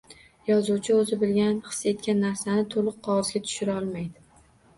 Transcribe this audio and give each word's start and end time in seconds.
Yozuvchi 0.51 0.95
o‘zi 1.01 1.19
bilgan, 1.23 1.59
his 1.73 1.81
etgan 1.91 2.23
narsalarni 2.27 2.67
to‘liq 2.77 2.99
qog‘ozga 3.11 3.43
tushira 3.45 3.79
olmaydi. 3.85 4.27